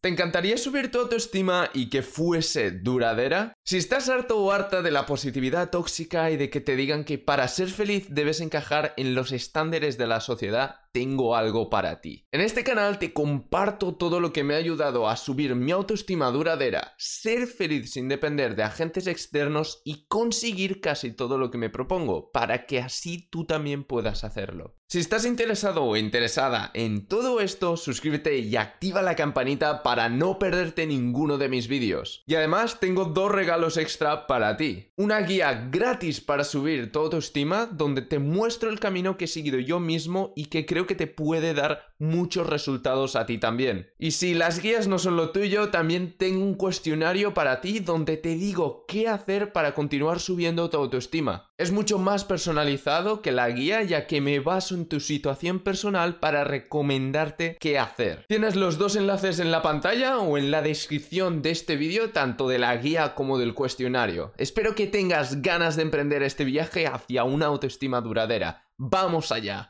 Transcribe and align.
¿Te 0.00 0.08
encantaría 0.08 0.56
subir 0.56 0.92
tu 0.92 1.00
autoestima 1.00 1.70
y 1.74 1.90
que 1.90 2.02
fuese 2.02 2.70
duradera? 2.70 3.52
Si 3.64 3.78
estás 3.78 4.08
harto 4.08 4.38
o 4.38 4.52
harta 4.52 4.80
de 4.80 4.92
la 4.92 5.06
positividad 5.06 5.70
tóxica 5.70 6.30
y 6.30 6.36
de 6.36 6.50
que 6.50 6.60
te 6.60 6.76
digan 6.76 7.02
que 7.02 7.18
para 7.18 7.48
ser 7.48 7.68
feliz 7.68 8.06
debes 8.08 8.40
encajar 8.40 8.94
en 8.96 9.16
los 9.16 9.32
estándares 9.32 9.98
de 9.98 10.06
la 10.06 10.20
sociedad, 10.20 10.76
tengo 10.92 11.34
algo 11.34 11.68
para 11.68 12.00
ti. 12.00 12.26
En 12.30 12.40
este 12.40 12.62
canal 12.62 13.00
te 13.00 13.12
comparto 13.12 13.96
todo 13.96 14.20
lo 14.20 14.32
que 14.32 14.44
me 14.44 14.54
ha 14.54 14.58
ayudado 14.58 15.08
a 15.08 15.16
subir 15.16 15.56
mi 15.56 15.72
autoestima 15.72 16.30
duradera, 16.30 16.94
ser 16.96 17.48
feliz 17.48 17.92
sin 17.92 18.08
depender 18.08 18.54
de 18.54 18.62
agentes 18.62 19.08
externos 19.08 19.82
y 19.84 20.06
conseguir 20.06 20.80
casi 20.80 21.12
todo 21.12 21.38
lo 21.38 21.50
que 21.50 21.58
me 21.58 21.70
propongo, 21.70 22.30
para 22.30 22.66
que 22.66 22.78
así 22.78 23.28
tú 23.30 23.46
también 23.46 23.82
puedas 23.82 24.22
hacerlo. 24.22 24.76
Si 24.90 25.00
estás 25.00 25.26
interesado 25.26 25.84
o 25.84 25.96
interesada 25.96 26.70
en 26.72 27.06
todo 27.06 27.40
esto, 27.40 27.76
suscríbete 27.76 28.38
y 28.38 28.56
activa 28.56 29.02
la 29.02 29.16
campanita 29.16 29.82
no 29.96 30.38
perderte 30.38 30.86
ninguno 30.86 31.38
de 31.38 31.48
mis 31.48 31.66
vídeos. 31.66 32.22
Y 32.26 32.34
además 32.34 32.78
tengo 32.78 33.06
dos 33.06 33.32
regalos 33.32 33.76
extra 33.76 34.26
para 34.26 34.56
ti. 34.56 34.88
Una 34.96 35.20
guía 35.20 35.68
gratis 35.70 36.20
para 36.20 36.44
subir 36.44 36.92
tu 36.92 36.98
autoestima 36.98 37.66
donde 37.66 38.02
te 38.02 38.18
muestro 38.18 38.70
el 38.70 38.80
camino 38.80 39.16
que 39.16 39.24
he 39.24 39.28
seguido 39.28 39.58
yo 39.58 39.80
mismo 39.80 40.32
y 40.36 40.46
que 40.46 40.66
creo 40.66 40.86
que 40.86 40.94
te 40.94 41.06
puede 41.06 41.54
dar 41.54 41.94
muchos 41.98 42.46
resultados 42.46 43.16
a 43.16 43.26
ti 43.26 43.38
también. 43.38 43.90
Y 43.98 44.12
si 44.12 44.34
las 44.34 44.60
guías 44.60 44.86
no 44.86 44.98
son 44.98 45.16
lo 45.16 45.30
tuyo, 45.30 45.70
también 45.70 46.14
tengo 46.16 46.44
un 46.44 46.54
cuestionario 46.54 47.34
para 47.34 47.60
ti 47.60 47.80
donde 47.80 48.16
te 48.16 48.34
digo 48.36 48.84
qué 48.86 49.08
hacer 49.08 49.52
para 49.52 49.74
continuar 49.74 50.20
subiendo 50.20 50.68
tu 50.70 50.76
autoestima. 50.76 51.50
Es 51.56 51.72
mucho 51.72 51.98
más 51.98 52.24
personalizado 52.24 53.20
que 53.22 53.32
la 53.32 53.48
guía 53.50 53.82
ya 53.82 54.06
que 54.06 54.20
me 54.20 54.38
baso 54.38 54.74
en 54.74 54.86
tu 54.86 55.00
situación 55.00 55.60
personal 55.60 56.16
para 56.16 56.44
recomendarte 56.44 57.56
qué 57.58 57.78
hacer. 57.78 58.24
Tienes 58.28 58.54
los 58.54 58.78
dos 58.78 58.94
enlaces 58.94 59.40
en 59.40 59.50
la 59.50 59.62
pantalla 59.78 60.18
o 60.18 60.36
en 60.36 60.50
la 60.50 60.60
descripción 60.60 61.40
de 61.40 61.52
este 61.52 61.76
vídeo, 61.76 62.10
tanto 62.10 62.48
de 62.48 62.58
la 62.58 62.76
guía 62.78 63.14
como 63.14 63.38
del 63.38 63.54
cuestionario. 63.54 64.32
Espero 64.36 64.74
que 64.74 64.88
tengas 64.88 65.40
ganas 65.40 65.76
de 65.76 65.82
emprender 65.82 66.24
este 66.24 66.44
viaje 66.44 66.88
hacia 66.88 67.22
una 67.22 67.46
autoestima 67.46 68.00
duradera. 68.00 68.64
¡Vamos 68.76 69.30
allá! 69.30 69.66